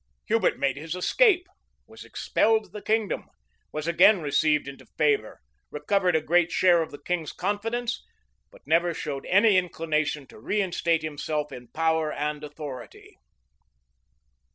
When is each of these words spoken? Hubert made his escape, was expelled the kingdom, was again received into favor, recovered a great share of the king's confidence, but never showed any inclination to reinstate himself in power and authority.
Hubert 0.25 0.57
made 0.57 0.77
his 0.77 0.95
escape, 0.95 1.47
was 1.85 2.03
expelled 2.03 2.71
the 2.71 2.81
kingdom, 2.81 3.27
was 3.71 3.85
again 3.87 4.19
received 4.19 4.67
into 4.67 4.87
favor, 4.97 5.39
recovered 5.69 6.15
a 6.15 6.21
great 6.21 6.51
share 6.51 6.81
of 6.81 6.89
the 6.89 6.97
king's 6.97 7.31
confidence, 7.31 8.03
but 8.49 8.65
never 8.65 8.95
showed 8.95 9.27
any 9.27 9.57
inclination 9.59 10.25
to 10.25 10.39
reinstate 10.39 11.03
himself 11.03 11.51
in 11.51 11.67
power 11.67 12.11
and 12.11 12.43
authority. 12.43 13.19